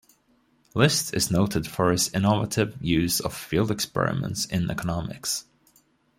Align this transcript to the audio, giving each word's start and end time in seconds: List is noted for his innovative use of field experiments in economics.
List 0.73 1.13
is 1.13 1.29
noted 1.29 1.67
for 1.67 1.91
his 1.91 2.11
innovative 2.11 2.75
use 2.81 3.19
of 3.19 3.35
field 3.37 3.69
experiments 3.69 4.45
in 4.47 4.71
economics. 4.71 5.45